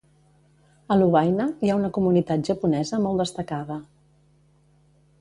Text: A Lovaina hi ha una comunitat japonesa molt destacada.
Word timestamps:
A 0.95 0.97
Lovaina 1.01 1.47
hi 1.67 1.71
ha 1.73 1.77
una 1.81 1.93
comunitat 1.99 2.49
japonesa 2.51 3.03
molt 3.07 3.25
destacada. 3.25 3.81